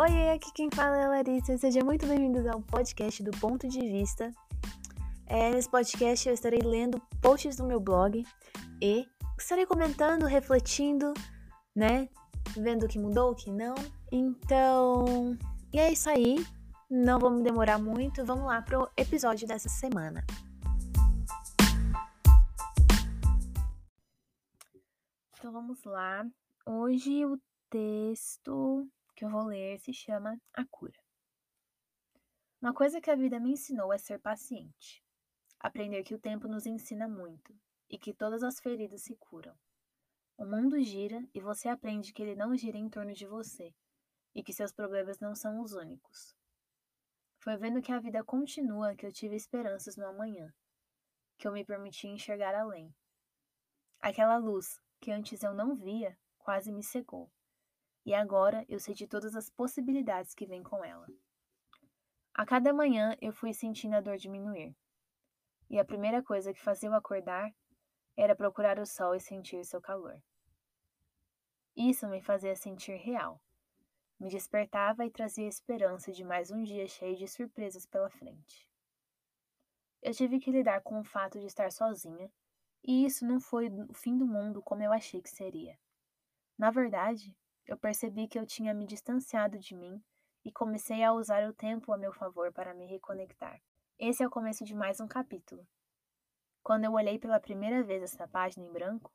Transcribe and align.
Oi, 0.00 0.30
aqui 0.30 0.50
quem 0.54 0.70
fala 0.70 0.96
é 0.96 1.04
a 1.04 1.08
Larissa. 1.08 1.58
Seja 1.58 1.84
muito 1.84 2.06
bem-vindos 2.06 2.46
ao 2.46 2.62
podcast 2.62 3.22
do 3.22 3.32
Ponto 3.32 3.68
de 3.68 3.80
Vista. 3.80 4.32
É, 5.26 5.50
nesse 5.50 5.68
podcast 5.68 6.26
eu 6.26 6.32
estarei 6.32 6.60
lendo 6.60 6.98
posts 7.20 7.56
do 7.56 7.66
meu 7.66 7.78
blog 7.78 8.24
e 8.80 9.06
estarei 9.38 9.66
comentando, 9.66 10.24
refletindo, 10.24 11.12
né? 11.76 12.08
Vendo 12.56 12.86
o 12.86 12.88
que 12.88 12.98
mudou, 12.98 13.32
o 13.32 13.34
que 13.34 13.50
não. 13.50 13.74
Então, 14.10 15.36
e 15.70 15.78
é 15.78 15.92
isso 15.92 16.08
aí. 16.08 16.46
Não 16.90 17.18
vamos 17.18 17.42
demorar 17.42 17.78
muito. 17.78 18.24
Vamos 18.24 18.46
lá 18.46 18.62
pro 18.62 18.90
episódio 18.96 19.46
dessa 19.46 19.68
semana. 19.68 20.24
Então 25.38 25.52
vamos 25.52 25.84
lá. 25.84 26.26
Hoje 26.64 27.26
o 27.26 27.38
texto 27.68 28.88
que 29.20 29.24
eu 29.26 29.30
vou 29.30 29.44
ler 29.44 29.78
se 29.78 29.92
chama 29.92 30.40
A 30.54 30.64
Cura. 30.64 30.98
Uma 32.58 32.72
coisa 32.72 33.02
que 33.02 33.10
a 33.10 33.14
vida 33.14 33.38
me 33.38 33.52
ensinou 33.52 33.92
é 33.92 33.98
ser 33.98 34.18
paciente. 34.18 35.04
Aprender 35.58 36.02
que 36.04 36.14
o 36.14 36.18
tempo 36.18 36.48
nos 36.48 36.64
ensina 36.64 37.06
muito 37.06 37.54
e 37.90 37.98
que 37.98 38.14
todas 38.14 38.42
as 38.42 38.58
feridas 38.58 39.02
se 39.02 39.14
curam. 39.16 39.54
O 40.38 40.46
mundo 40.46 40.82
gira 40.82 41.22
e 41.34 41.40
você 41.40 41.68
aprende 41.68 42.14
que 42.14 42.22
ele 42.22 42.34
não 42.34 42.56
gira 42.56 42.78
em 42.78 42.88
torno 42.88 43.12
de 43.12 43.26
você 43.26 43.74
e 44.34 44.42
que 44.42 44.54
seus 44.54 44.72
problemas 44.72 45.20
não 45.20 45.34
são 45.34 45.60
os 45.60 45.74
únicos. 45.74 46.34
Foi 47.40 47.58
vendo 47.58 47.82
que 47.82 47.92
a 47.92 48.00
vida 48.00 48.24
continua 48.24 48.96
que 48.96 49.04
eu 49.04 49.12
tive 49.12 49.36
esperanças 49.36 49.98
no 49.98 50.06
amanhã, 50.06 50.50
que 51.36 51.46
eu 51.46 51.52
me 51.52 51.62
permiti 51.62 52.08
enxergar 52.08 52.54
além. 52.54 52.90
Aquela 54.00 54.38
luz 54.38 54.80
que 54.98 55.10
antes 55.10 55.42
eu 55.42 55.52
não 55.52 55.74
via 55.74 56.18
quase 56.38 56.72
me 56.72 56.82
cegou 56.82 57.30
e 58.04 58.14
agora 58.14 58.64
eu 58.68 58.78
sei 58.78 58.94
de 58.94 59.06
todas 59.06 59.34
as 59.34 59.50
possibilidades 59.50 60.34
que 60.34 60.46
vêm 60.46 60.62
com 60.62 60.84
ela. 60.84 61.06
A 62.34 62.46
cada 62.46 62.72
manhã 62.72 63.16
eu 63.20 63.32
fui 63.32 63.52
sentindo 63.52 63.94
a 63.94 64.00
dor 64.00 64.16
diminuir, 64.16 64.74
e 65.68 65.78
a 65.78 65.84
primeira 65.84 66.22
coisa 66.22 66.52
que 66.52 66.60
fazia 66.60 66.88
eu 66.88 66.94
acordar 66.94 67.54
era 68.16 68.34
procurar 68.34 68.78
o 68.78 68.86
sol 68.86 69.14
e 69.14 69.20
sentir 69.20 69.64
seu 69.64 69.80
calor. 69.80 70.20
Isso 71.76 72.08
me 72.08 72.20
fazia 72.20 72.56
sentir 72.56 72.96
real, 72.96 73.40
me 74.18 74.28
despertava 74.28 75.06
e 75.06 75.10
trazia 75.10 75.48
esperança 75.48 76.12
de 76.12 76.24
mais 76.24 76.50
um 76.50 76.62
dia 76.62 76.86
cheio 76.86 77.16
de 77.16 77.26
surpresas 77.26 77.86
pela 77.86 78.10
frente. 78.10 78.68
Eu 80.02 80.12
tive 80.12 80.38
que 80.38 80.50
lidar 80.50 80.82
com 80.82 81.00
o 81.00 81.04
fato 81.04 81.38
de 81.38 81.46
estar 81.46 81.70
sozinha, 81.70 82.30
e 82.82 83.04
isso 83.04 83.26
não 83.26 83.40
foi 83.40 83.68
o 83.68 83.94
fim 83.94 84.16
do 84.16 84.26
mundo 84.26 84.62
como 84.62 84.82
eu 84.82 84.92
achei 84.92 85.20
que 85.20 85.30
seria. 85.30 85.78
Na 86.58 86.70
verdade, 86.70 87.36
eu 87.66 87.76
percebi 87.76 88.26
que 88.26 88.38
eu 88.38 88.46
tinha 88.46 88.74
me 88.74 88.86
distanciado 88.86 89.58
de 89.58 89.74
mim 89.74 90.02
e 90.44 90.50
comecei 90.50 91.02
a 91.02 91.12
usar 91.12 91.48
o 91.48 91.52
tempo 91.52 91.92
a 91.92 91.98
meu 91.98 92.12
favor 92.12 92.52
para 92.52 92.74
me 92.74 92.86
reconectar. 92.86 93.60
Esse 93.98 94.22
é 94.22 94.26
o 94.26 94.30
começo 94.30 94.64
de 94.64 94.74
mais 94.74 95.00
um 95.00 95.06
capítulo. 95.06 95.66
Quando 96.62 96.84
eu 96.84 96.92
olhei 96.92 97.18
pela 97.18 97.40
primeira 97.40 97.82
vez 97.82 98.02
essa 98.02 98.26
página 98.26 98.64
em 98.64 98.72
branco, 98.72 99.12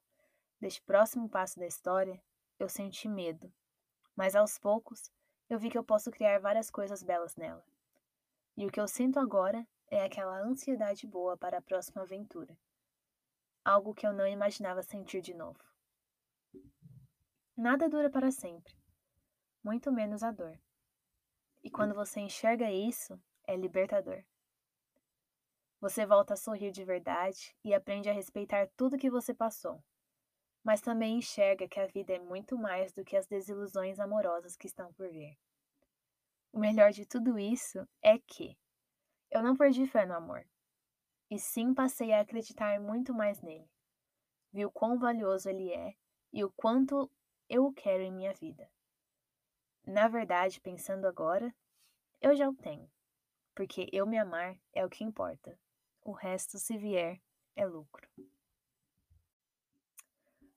deste 0.59 0.81
próximo 0.81 1.29
passo 1.29 1.59
da 1.59 1.65
história, 1.65 2.21
eu 2.59 2.69
senti 2.69 3.07
medo. 3.07 3.51
Mas 4.15 4.35
aos 4.35 4.57
poucos, 4.57 5.11
eu 5.49 5.59
vi 5.59 5.69
que 5.69 5.77
eu 5.77 5.83
posso 5.83 6.11
criar 6.11 6.39
várias 6.39 6.69
coisas 6.69 7.03
belas 7.03 7.35
nela. 7.35 7.63
E 8.57 8.65
o 8.65 8.71
que 8.71 8.79
eu 8.79 8.87
sinto 8.87 9.19
agora 9.19 9.67
é 9.89 10.03
aquela 10.03 10.39
ansiedade 10.39 11.05
boa 11.05 11.37
para 11.37 11.57
a 11.57 11.61
próxima 11.61 12.01
aventura. 12.01 12.57
Algo 13.63 13.93
que 13.93 14.05
eu 14.05 14.13
não 14.13 14.27
imaginava 14.27 14.81
sentir 14.81 15.21
de 15.21 15.33
novo. 15.33 15.59
Nada 17.57 17.87
dura 17.87 18.09
para 18.09 18.31
sempre, 18.31 18.75
muito 19.63 19.89
menos 19.89 20.23
a 20.23 20.31
dor. 20.31 20.59
E 21.63 21.71
quando 21.71 21.95
você 21.95 22.19
enxerga 22.19 22.69
isso, 22.69 23.17
é 23.47 23.55
libertador. 23.55 24.25
Você 25.79 26.05
volta 26.05 26.33
a 26.33 26.37
sorrir 26.37 26.71
de 26.71 26.83
verdade 26.83 27.55
e 27.63 27.73
aprende 27.73 28.09
a 28.09 28.13
respeitar 28.13 28.67
tudo 28.75 28.97
que 28.97 29.09
você 29.09 29.33
passou. 29.33 29.81
Mas 30.65 30.81
também 30.81 31.17
enxerga 31.17 31.65
que 31.65 31.79
a 31.79 31.87
vida 31.87 32.13
é 32.13 32.19
muito 32.19 32.57
mais 32.57 32.91
do 32.91 33.05
que 33.05 33.15
as 33.15 33.25
desilusões 33.25 33.99
amorosas 33.99 34.57
que 34.57 34.67
estão 34.67 34.91
por 34.91 35.09
vir. 35.09 35.37
O 36.51 36.59
melhor 36.59 36.91
de 36.91 37.05
tudo 37.05 37.39
isso 37.39 37.87
é 38.01 38.19
que 38.19 38.57
eu 39.31 39.41
não 39.41 39.55
perdi 39.55 39.87
fé 39.87 40.05
no 40.05 40.13
amor, 40.13 40.45
e 41.31 41.39
sim 41.39 41.73
passei 41.73 42.11
a 42.11 42.19
acreditar 42.19 42.81
muito 42.81 43.13
mais 43.13 43.41
nele. 43.41 43.69
Vi 44.51 44.65
o 44.65 44.71
quão 44.71 44.99
valioso 44.99 45.49
ele 45.49 45.71
é 45.71 45.95
e 46.33 46.43
o 46.43 46.51
quanto 46.51 47.09
eu 47.49 47.65
o 47.65 47.73
quero 47.73 48.03
em 48.03 48.11
minha 48.11 48.33
vida. 48.33 48.69
Na 49.85 50.07
verdade, 50.07 50.59
pensando 50.59 51.05
agora, 51.05 51.53
eu 52.19 52.35
já 52.35 52.49
o 52.49 52.55
tenho, 52.55 52.89
porque 53.53 53.87
eu 53.91 54.05
me 54.05 54.17
amar 54.17 54.57
é 54.73 54.83
o 54.83 54.89
que 54.89 55.03
importa. 55.03 55.57
O 56.01 56.11
resto, 56.11 56.57
se 56.57 56.77
vier, 56.77 57.21
é 57.55 57.65
lucro. 57.65 58.07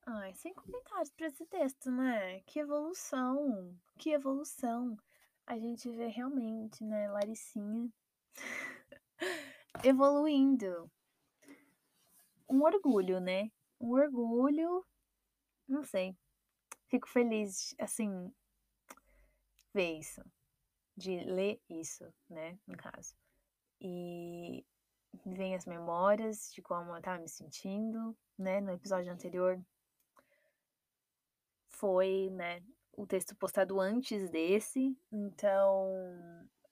Ai, 0.07 0.33
sem 0.35 0.55
comentários 0.55 1.11
para 1.11 1.27
esse 1.27 1.45
texto, 1.47 1.91
né? 1.91 2.41
Que 2.41 2.61
evolução, 2.61 3.79
que 3.99 4.11
evolução. 4.11 4.97
A 5.47 5.59
gente 5.59 5.91
vê 5.91 6.07
realmente, 6.07 6.83
né, 6.83 7.11
Laricinha 7.11 7.93
evoluindo. 9.85 10.91
Um 12.49 12.63
orgulho, 12.63 13.21
né? 13.21 13.51
Um 13.79 13.91
orgulho, 13.91 14.85
não 15.69 15.85
sei, 15.85 16.17
fico 16.89 17.09
feliz, 17.09 17.75
assim, 17.79 18.33
ver 19.73 19.99
isso, 19.99 20.23
de 20.97 21.21
ler 21.21 21.61
isso, 21.69 22.05
né, 22.29 22.59
no 22.67 22.77
caso. 22.77 23.15
E 23.81 24.67
vem 25.25 25.55
as 25.55 25.67
memórias 25.67 26.53
de 26.53 26.61
como 26.63 26.95
eu 26.95 27.03
tava 27.03 27.23
me 27.23 27.29
sentindo, 27.29 28.17
né, 28.37 28.61
no 28.61 28.73
episódio 28.73 29.13
anterior 29.13 29.61
foi, 31.69 32.29
né, 32.33 32.61
o 32.97 33.07
texto 33.07 33.37
postado 33.37 33.79
antes 33.79 34.29
desse, 34.31 34.99
então 35.13 35.87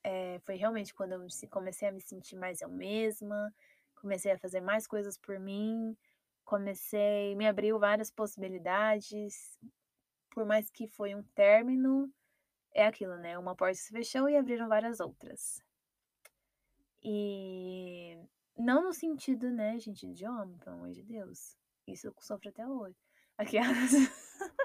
é, 0.02 0.40
foi 0.40 0.56
realmente 0.56 0.92
quando 0.92 1.12
eu 1.12 1.26
comecei 1.48 1.88
a 1.88 1.92
me 1.92 2.00
sentir 2.00 2.34
mais 2.34 2.60
eu 2.60 2.68
mesma, 2.68 3.54
comecei 3.94 4.32
a 4.32 4.38
fazer 4.38 4.60
mais 4.60 4.86
coisas 4.86 5.16
por 5.16 5.38
mim, 5.38 5.96
comecei, 6.44 7.36
me 7.36 7.46
abriu 7.46 7.78
várias 7.78 8.10
possibilidades, 8.10 9.56
por 10.36 10.44
mais 10.44 10.68
que 10.68 10.86
foi 10.86 11.14
um 11.14 11.22
término, 11.22 12.12
é 12.74 12.86
aquilo, 12.86 13.16
né? 13.16 13.38
Uma 13.38 13.56
porta 13.56 13.74
se 13.74 13.90
fechou 13.90 14.28
e 14.28 14.36
abriram 14.36 14.68
várias 14.68 15.00
outras. 15.00 15.64
E 17.02 18.18
não 18.54 18.84
no 18.84 18.92
sentido, 18.92 19.50
né, 19.50 19.78
gente, 19.78 20.12
de 20.12 20.28
homem, 20.28 20.58
pelo 20.58 20.76
amor 20.76 20.90
de 20.92 21.02
Deus. 21.02 21.56
Isso 21.86 22.08
eu 22.08 22.14
sofro 22.20 22.50
até 22.50 22.68
hoje. 22.68 22.98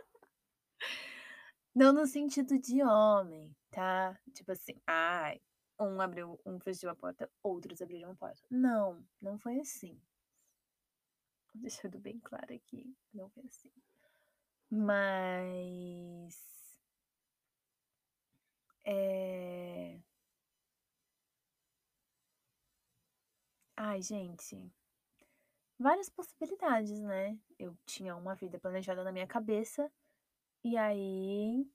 Não 1.73 1.93
no 1.93 2.05
sentido 2.05 2.59
de 2.59 2.83
homem, 2.83 3.55
tá? 3.69 4.19
Tipo 4.33 4.51
assim, 4.51 4.75
ai, 4.85 5.39
um 5.79 6.01
abriu, 6.01 6.37
um 6.45 6.59
fechou 6.59 6.89
a 6.89 6.95
porta, 6.95 7.31
outros 7.41 7.81
abriram 7.81 8.11
a 8.11 8.15
porta. 8.15 8.45
Não, 8.49 9.01
não 9.21 9.39
foi 9.39 9.57
assim. 9.57 9.97
Deixando 11.53 11.97
bem 11.97 12.19
claro 12.19 12.53
aqui, 12.53 12.93
não 13.13 13.29
foi 13.29 13.45
assim. 13.45 13.71
Mas. 14.71 16.35
É. 18.85 20.01
Ai, 23.77 24.01
gente. 24.01 24.71
Várias 25.79 26.09
possibilidades, 26.09 26.99
né? 27.01 27.37
Eu 27.57 27.75
tinha 27.85 28.15
uma 28.15 28.35
vida 28.35 28.59
planejada 28.59 29.03
na 29.03 29.11
minha 29.11 29.27
cabeça, 29.27 29.91
e 30.63 30.77
aí 30.77 31.65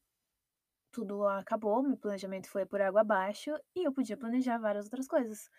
tudo 0.92 1.26
acabou, 1.26 1.82
meu 1.82 1.96
planejamento 1.96 2.48
foi 2.50 2.66
por 2.66 2.80
água 2.80 3.02
abaixo 3.02 3.50
e 3.74 3.84
eu 3.86 3.92
podia 3.92 4.16
planejar 4.16 4.58
várias 4.58 4.86
outras 4.86 5.06
coisas. 5.08 5.50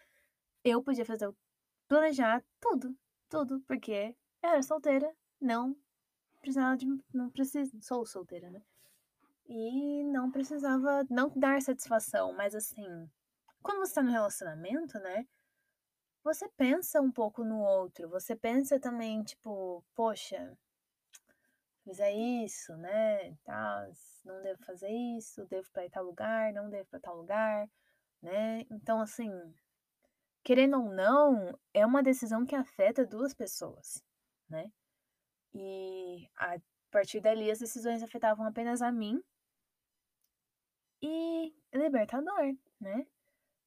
Eu 0.63 0.83
podia 0.83 1.05
fazer 1.05 1.31
planejar 1.89 2.43
tudo, 2.61 2.95
tudo, 3.29 3.61
porque 3.67 4.15
eu 4.43 4.49
era 4.49 4.63
solteira, 4.63 5.13
não 5.41 5.75
precisava 6.47 6.77
de. 6.77 6.87
Não. 7.13 7.31
Sou 7.81 8.05
solteira, 8.05 8.49
né? 8.49 8.61
E 9.47 10.03
não 10.05 10.31
precisava 10.31 11.05
não 11.09 11.29
dar 11.35 11.61
satisfação, 11.61 12.33
mas 12.33 12.53
assim, 12.55 13.09
quando 13.61 13.79
você 13.79 13.95
tá 13.95 14.03
no 14.03 14.11
relacionamento, 14.11 14.99
né? 14.99 15.25
Você 16.23 16.49
pensa 16.57 17.01
um 17.01 17.11
pouco 17.11 17.43
no 17.43 17.59
outro, 17.59 18.09
você 18.09 18.35
pensa 18.35 18.79
também, 18.79 19.23
tipo, 19.23 19.83
poxa, 19.95 20.57
fizer 21.83 22.11
isso, 22.11 22.75
né? 22.75 23.33
Tá, 23.45 23.87
não 24.25 24.41
devo 24.41 24.61
fazer 24.65 24.89
isso, 24.89 25.45
devo 25.45 25.69
para 25.71 25.89
tal 25.89 26.03
lugar, 26.03 26.51
não 26.51 26.69
devo 26.69 26.89
para 26.89 26.99
tal 26.99 27.15
lugar, 27.15 27.69
né? 28.21 28.65
Então, 28.69 28.99
assim, 28.99 29.31
querendo 30.43 30.77
ou 30.77 30.89
não, 30.91 31.57
é 31.73 31.85
uma 31.85 32.03
decisão 32.03 32.45
que 32.45 32.55
afeta 32.55 33.05
duas 33.05 33.33
pessoas, 33.33 34.03
né? 34.49 34.69
E 35.53 36.29
a 36.37 36.57
partir 36.91 37.19
dali 37.21 37.49
as 37.51 37.59
decisões 37.59 38.03
afetavam 38.03 38.45
apenas 38.45 38.81
a 38.81 38.91
mim. 38.91 39.21
e 41.01 41.53
libertador, 41.73 42.55
né? 42.79 43.05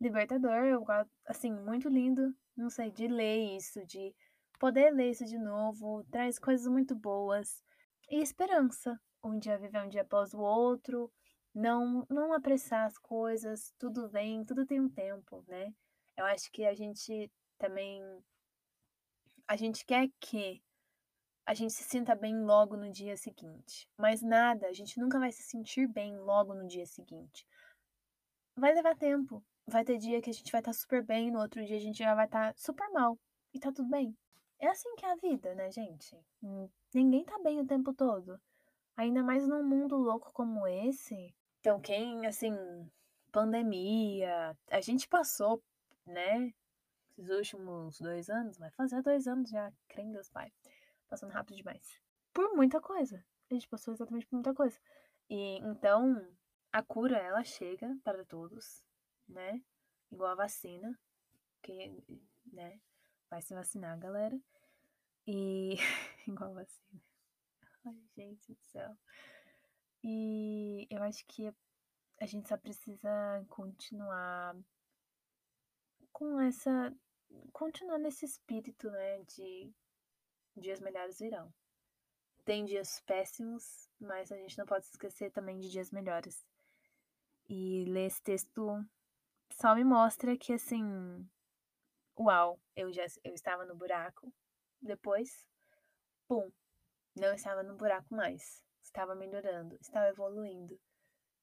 Libertador, 0.00 0.64
eu 0.64 0.84
assim, 1.26 1.52
muito 1.52 1.88
lindo, 1.88 2.34
não 2.56 2.70
sei, 2.70 2.90
de 2.90 3.06
ler 3.06 3.56
isso, 3.56 3.84
de 3.86 4.14
poder 4.58 4.90
ler 4.92 5.10
isso 5.10 5.24
de 5.24 5.38
novo, 5.38 6.04
traz 6.10 6.38
coisas 6.38 6.66
muito 6.66 6.94
boas 6.94 7.62
e 8.10 8.20
esperança. 8.20 8.98
Um 9.22 9.38
dia 9.38 9.58
viver 9.58 9.82
um 9.82 9.88
dia 9.88 10.02
após 10.02 10.34
o 10.34 10.40
outro, 10.40 11.12
não 11.54 12.06
não 12.10 12.32
apressar 12.32 12.86
as 12.86 12.98
coisas, 12.98 13.72
tudo 13.78 14.08
vem, 14.08 14.44
tudo 14.44 14.66
tem 14.66 14.80
um 14.80 14.88
tempo, 14.88 15.44
né? 15.48 15.74
Eu 16.16 16.24
acho 16.26 16.50
que 16.52 16.64
a 16.64 16.74
gente 16.74 17.30
também 17.58 18.02
a 19.46 19.56
gente 19.56 19.84
quer 19.84 20.08
que 20.20 20.62
a 21.50 21.54
gente 21.54 21.72
se 21.72 21.82
sinta 21.82 22.14
bem 22.14 22.44
logo 22.44 22.76
no 22.76 22.88
dia 22.92 23.16
seguinte. 23.16 23.88
Mas 23.98 24.22
nada, 24.22 24.68
a 24.68 24.72
gente 24.72 25.00
nunca 25.00 25.18
vai 25.18 25.32
se 25.32 25.42
sentir 25.42 25.88
bem 25.88 26.16
logo 26.16 26.54
no 26.54 26.64
dia 26.68 26.86
seguinte. 26.86 27.44
Vai 28.54 28.72
levar 28.72 28.96
tempo. 28.96 29.42
Vai 29.66 29.84
ter 29.84 29.98
dia 29.98 30.22
que 30.22 30.30
a 30.30 30.32
gente 30.32 30.52
vai 30.52 30.60
estar 30.60 30.70
tá 30.70 30.78
super 30.78 31.04
bem, 31.04 31.28
no 31.28 31.40
outro 31.40 31.64
dia 31.64 31.76
a 31.76 31.80
gente 31.80 31.98
já 31.98 32.14
vai 32.14 32.26
estar 32.26 32.52
tá 32.52 32.54
super 32.56 32.88
mal. 32.92 33.18
E 33.52 33.58
tá 33.58 33.72
tudo 33.72 33.90
bem. 33.90 34.16
É 34.60 34.68
assim 34.68 34.94
que 34.94 35.04
é 35.04 35.10
a 35.10 35.16
vida, 35.16 35.52
né, 35.56 35.72
gente? 35.72 36.16
Hum, 36.40 36.68
ninguém 36.94 37.24
tá 37.24 37.36
bem 37.42 37.58
o 37.58 37.66
tempo 37.66 37.92
todo. 37.92 38.40
Ainda 38.96 39.20
mais 39.20 39.44
num 39.48 39.64
mundo 39.64 39.96
louco 39.96 40.32
como 40.32 40.68
esse. 40.68 41.34
Então, 41.58 41.80
quem, 41.80 42.28
assim, 42.28 42.54
pandemia, 43.32 44.56
a 44.70 44.80
gente 44.80 45.08
passou, 45.08 45.60
né? 46.06 46.54
Esses 47.18 47.28
últimos 47.28 48.00
dois 48.00 48.30
anos, 48.30 48.56
vai 48.56 48.70
fazer 48.70 49.02
dois 49.02 49.26
anos 49.26 49.50
já, 49.50 49.72
crendo 49.88 50.12
Deus 50.12 50.30
Pai 50.30 50.52
passando 51.10 51.32
rápido 51.32 51.56
demais. 51.56 52.00
Por 52.32 52.54
muita 52.54 52.80
coisa. 52.80 53.22
A 53.50 53.54
gente 53.54 53.68
passou 53.68 53.92
exatamente 53.92 54.26
por 54.26 54.36
muita 54.36 54.54
coisa. 54.54 54.78
E 55.28 55.58
então, 55.58 56.24
a 56.72 56.82
cura, 56.82 57.18
ela 57.18 57.42
chega 57.42 57.98
para 58.04 58.24
todos, 58.24 58.82
né? 59.28 59.62
Igual 60.10 60.30
a 60.30 60.36
vacina, 60.36 60.98
que, 61.62 62.02
né? 62.46 62.80
Vai 63.28 63.42
se 63.42 63.52
vacinar, 63.52 63.98
galera. 63.98 64.40
E. 65.26 65.74
igual 66.26 66.50
a 66.50 66.62
vacina. 66.62 67.02
Ai, 67.84 68.00
gente 68.16 68.52
do 68.52 68.60
céu. 68.60 68.96
E 70.02 70.86
eu 70.90 71.02
acho 71.02 71.24
que 71.26 71.52
a 72.20 72.26
gente 72.26 72.48
só 72.48 72.56
precisa 72.56 73.44
continuar 73.48 74.56
com 76.12 76.40
essa. 76.40 76.94
continuar 77.52 77.98
nesse 77.98 78.24
espírito, 78.24 78.90
né? 78.90 79.22
De 79.24 79.72
dias 80.60 80.80
melhores 80.80 81.18
virão. 81.18 81.52
Tem 82.44 82.64
dias 82.64 83.00
péssimos, 83.06 83.88
mas 84.00 84.30
a 84.32 84.36
gente 84.36 84.58
não 84.58 84.66
pode 84.66 84.84
esquecer 84.86 85.30
também 85.30 85.58
de 85.58 85.70
dias 85.70 85.90
melhores. 85.90 86.46
E 87.48 87.84
ler 87.86 88.06
esse 88.06 88.22
texto 88.22 88.84
só 89.52 89.74
me 89.74 89.84
mostra 89.84 90.36
que, 90.36 90.52
assim, 90.52 91.28
uau, 92.18 92.60
eu 92.76 92.92
já 92.92 93.04
eu 93.24 93.34
estava 93.34 93.64
no 93.64 93.74
buraco. 93.74 94.32
Depois, 94.80 95.48
pum, 96.26 96.50
não 97.16 97.34
estava 97.34 97.62
no 97.62 97.76
buraco 97.76 98.14
mais. 98.14 98.62
Estava 98.82 99.14
melhorando, 99.14 99.76
estava 99.80 100.08
evoluindo. 100.08 100.78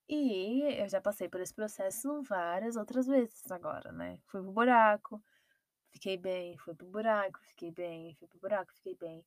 E 0.09 0.81
eu 0.81 0.87
já 0.87 1.01
passei 1.01 1.27
por 1.27 1.41
esse 1.41 1.53
processo 1.53 2.21
várias 2.23 2.77
outras 2.77 3.05
vezes 3.05 3.51
agora, 3.51 3.91
né? 3.91 4.19
Fui 4.27 4.41
pro 4.41 4.51
buraco, 4.51 5.21
fiquei 5.91 6.17
bem, 6.17 6.57
fui 6.57 6.75
pro 6.75 6.87
buraco, 6.87 7.39
fiquei 7.45 7.71
bem, 7.71 8.15
fui 8.15 8.27
pro 8.27 8.39
buraco, 8.39 8.73
fiquei 8.73 8.95
bem. 8.95 9.25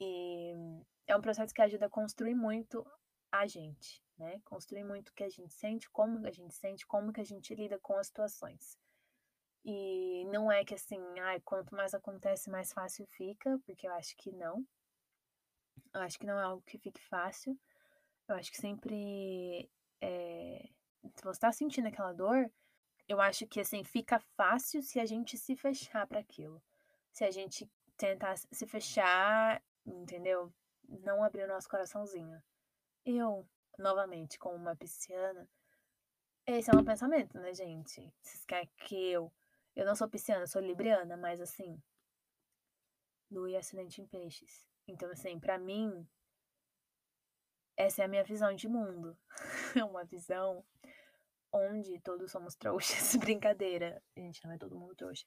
E 0.00 0.52
é 1.06 1.16
um 1.16 1.20
processo 1.20 1.54
que 1.54 1.62
ajuda 1.62 1.86
a 1.86 1.90
construir 1.90 2.34
muito 2.34 2.86
a 3.30 3.46
gente, 3.46 4.02
né? 4.18 4.40
Construir 4.44 4.84
muito 4.84 5.08
o 5.08 5.14
que 5.14 5.24
a 5.24 5.28
gente 5.28 5.52
sente, 5.52 5.88
como 5.90 6.26
a 6.26 6.30
gente 6.30 6.54
sente, 6.54 6.86
como 6.86 7.12
que 7.12 7.20
a 7.20 7.24
gente 7.24 7.54
lida 7.54 7.78
com 7.78 7.96
as 7.96 8.08
situações. 8.08 8.78
E 9.64 10.24
não 10.26 10.50
é 10.50 10.64
que 10.64 10.74
assim, 10.74 11.00
ai, 11.20 11.40
quanto 11.40 11.74
mais 11.74 11.92
acontece, 11.94 12.50
mais 12.50 12.72
fácil 12.72 13.06
fica, 13.06 13.58
porque 13.66 13.88
eu 13.88 13.92
acho 13.94 14.16
que 14.16 14.30
não. 14.32 14.64
Eu 15.92 16.00
acho 16.02 16.18
que 16.18 16.26
não 16.26 16.38
é 16.38 16.44
algo 16.44 16.62
que 16.62 16.78
fique 16.78 17.02
fácil. 17.08 17.58
Eu 18.28 18.36
acho 18.36 18.50
que 18.50 18.58
sempre 18.58 19.70
é, 20.00 20.68
se 21.14 21.24
você 21.24 21.40
tá 21.40 21.52
sentindo 21.52 21.88
aquela 21.88 22.12
dor, 22.12 22.50
eu 23.08 23.20
acho 23.20 23.46
que 23.46 23.60
assim 23.60 23.84
fica 23.84 24.18
fácil 24.36 24.82
se 24.82 24.98
a 24.98 25.06
gente 25.06 25.36
se 25.38 25.56
fechar 25.56 26.06
para 26.06 26.20
aquilo. 26.20 26.62
Se 27.12 27.24
a 27.24 27.30
gente 27.30 27.70
tentar 27.96 28.36
se 28.36 28.66
fechar, 28.66 29.62
entendeu? 29.84 30.52
Não 30.88 31.22
abrir 31.22 31.44
o 31.44 31.48
nosso 31.48 31.68
coraçãozinho. 31.68 32.42
Eu, 33.04 33.48
novamente, 33.78 34.38
como 34.38 34.56
uma 34.56 34.76
pisciana, 34.76 35.48
esse 36.46 36.70
é 36.70 36.76
um 36.76 36.84
pensamento, 36.84 37.38
né, 37.38 37.52
gente? 37.52 38.12
Vocês 38.22 38.44
querem 38.44 38.70
que 38.76 39.10
eu. 39.10 39.32
Eu 39.74 39.84
não 39.84 39.94
sou 39.94 40.08
pisciana, 40.08 40.46
sou 40.46 40.62
libriana, 40.62 41.16
mas 41.16 41.40
assim. 41.40 41.82
Lua 43.30 43.50
e 43.50 43.56
acidente 43.56 44.00
em 44.00 44.06
peixes. 44.06 44.68
Então, 44.86 45.10
assim, 45.10 45.40
para 45.40 45.58
mim, 45.58 46.06
essa 47.76 48.02
é 48.02 48.04
a 48.04 48.08
minha 48.08 48.22
visão 48.24 48.54
de 48.54 48.68
mundo. 48.68 49.16
É 49.76 49.84
uma 49.84 50.04
visão 50.04 50.64
onde 51.56 52.00
todos 52.00 52.30
somos 52.30 52.54
trouxas. 52.54 53.16
Brincadeira, 53.16 54.02
gente, 54.16 54.44
não 54.44 54.52
é 54.52 54.58
todo 54.58 54.78
mundo 54.78 54.94
trouxa. 54.94 55.24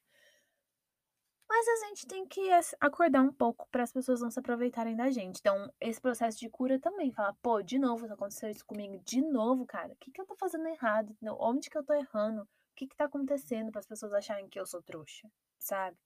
Mas 1.50 1.68
a 1.68 1.88
gente 1.88 2.06
tem 2.06 2.28
que 2.28 2.48
acordar 2.80 3.22
um 3.24 3.34
pouco 3.34 3.68
para 3.72 3.82
as 3.82 3.92
pessoas 3.92 4.22
não 4.22 4.30
se 4.30 4.40
aproveitarem 4.40 4.96
da 4.96 5.10
gente. 5.10 5.40
Então, 5.40 5.74
esse 5.82 6.00
processo 6.00 6.38
de 6.38 6.48
cura 6.48 6.80
também 6.80 7.12
fala, 7.12 7.36
pô, 7.42 7.64
de 7.64 7.80
novo 7.80 8.06
aconteceu 8.06 8.52
isso 8.52 8.64
comigo, 8.64 9.00
de 9.04 9.20
novo, 9.20 9.66
cara. 9.66 9.92
O 9.94 9.96
que, 9.96 10.12
que 10.12 10.22
eu 10.22 10.28
tô 10.28 10.36
fazendo 10.36 10.68
errado? 10.68 11.18
Onde 11.40 11.68
que 11.68 11.78
eu 11.78 11.84
tô 11.84 11.94
errando? 11.94 12.44
O 12.44 12.48
que 12.76 12.86
que 12.86 12.96
tá 12.96 13.06
acontecendo 13.06 13.72
para 13.72 13.80
as 13.80 13.88
pessoas 13.88 14.14
acharem 14.14 14.48
que 14.48 14.60
eu 14.60 14.66
sou 14.66 14.82
trouxa, 14.84 15.28
sabe? 15.58 15.98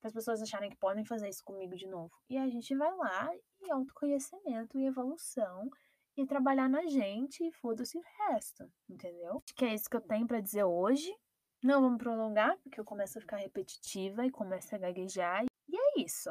Para 0.00 0.08
as 0.08 0.14
pessoas 0.14 0.40
acharem 0.40 0.70
que 0.70 0.76
podem 0.76 1.04
fazer 1.04 1.28
isso 1.28 1.44
comigo 1.44 1.76
de 1.76 1.86
novo. 1.86 2.10
E 2.30 2.38
a 2.38 2.48
gente 2.48 2.74
vai 2.74 2.94
lá 2.96 3.30
e 3.60 3.70
autoconhecimento 3.70 4.78
e 4.78 4.86
evolução 4.86 5.68
e 6.16 6.26
trabalhar 6.26 6.68
na 6.68 6.86
gente 6.86 7.44
e 7.46 7.52
foda-se 7.52 7.98
o 7.98 8.02
resto, 8.18 8.70
entendeu? 8.88 9.42
Acho 9.44 9.54
que 9.54 9.64
é 9.64 9.74
isso 9.74 9.88
que 9.90 9.96
eu 9.96 10.00
tenho 10.00 10.26
para 10.26 10.40
dizer 10.40 10.64
hoje. 10.64 11.14
Não 11.62 11.80
vamos 11.80 11.98
prolongar, 11.98 12.56
porque 12.58 12.80
eu 12.80 12.84
começo 12.84 13.18
a 13.18 13.20
ficar 13.20 13.36
repetitiva 13.36 14.24
e 14.24 14.30
começo 14.30 14.74
a 14.74 14.78
gaguejar. 14.78 15.44
E 15.68 15.76
é 15.76 16.00
isso, 16.00 16.30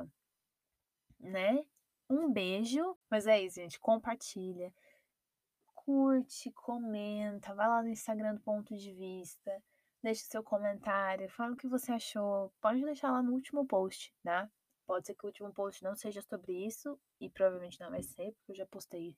né? 1.20 1.66
Um 2.10 2.32
beijo. 2.32 2.98
Mas 3.10 3.28
é 3.28 3.42
isso, 3.42 3.56
gente. 3.56 3.80
Compartilha. 3.80 4.74
Curte, 5.74 6.52
comenta. 6.52 7.54
Vai 7.54 7.68
lá 7.68 7.84
no 7.84 7.90
Instagram 7.90 8.36
do 8.36 8.42
Ponto 8.42 8.76
de 8.76 8.94
Vista. 8.94 9.64
Deixa 10.02 10.24
seu 10.26 10.44
comentário. 10.44 11.30
Fala 11.30 11.54
o 11.54 11.58
que 11.58 11.68
você 11.68 11.92
achou. 11.92 12.52
Pode 12.62 12.82
deixar 12.84 13.12
lá 13.12 13.22
no 13.22 13.34
último 13.34 13.66
post, 13.66 14.14
tá? 14.24 14.50
Pode 14.86 15.08
ser 15.08 15.16
que 15.16 15.26
o 15.26 15.28
último 15.28 15.52
post 15.52 15.84
não 15.84 15.96
seja 15.96 16.22
sobre 16.22 16.54
isso. 16.66 17.00
E 17.20 17.30
provavelmente 17.30 17.80
não 17.80 17.90
vai 17.90 18.04
ser, 18.04 18.32
porque 18.34 18.52
eu 18.52 18.56
já 18.56 18.66
postei 18.68 19.18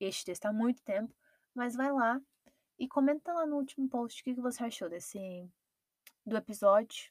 este 0.00 0.24
texto 0.24 0.46
há 0.46 0.52
muito 0.52 0.82
tempo, 0.82 1.14
mas 1.54 1.74
vai 1.74 1.92
lá 1.92 2.20
e 2.78 2.86
comenta 2.86 3.32
lá 3.32 3.46
no 3.46 3.56
último 3.56 3.88
post 3.88 4.20
o 4.20 4.24
que 4.24 4.34
você 4.34 4.64
achou 4.64 4.88
desse 4.88 5.48
do 6.24 6.36
episódio. 6.36 7.10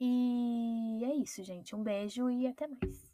E 0.00 1.04
é 1.04 1.14
isso, 1.14 1.42
gente. 1.44 1.76
Um 1.76 1.82
beijo 1.82 2.30
e 2.30 2.46
até 2.46 2.66
mais. 2.66 3.11